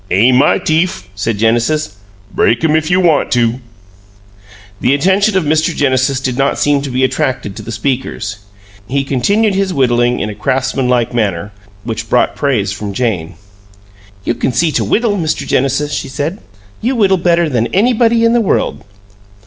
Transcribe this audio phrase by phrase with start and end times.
[0.09, 1.97] "Ain' my teef," said Genesis.
[2.33, 3.59] "Break 'em, you want to!"
[4.79, 5.75] The attention of Mr.
[5.75, 8.37] Genesis did not seem to be attracted to the speakers;
[8.87, 11.51] he continued his whittling in a craftsman like manner,
[11.83, 13.35] which brought praise from Jane.
[14.23, 15.45] "You can see to whittle, Mr.
[15.45, 16.39] Genesis," she said.
[16.81, 18.83] "You whittle better than anybody in the world."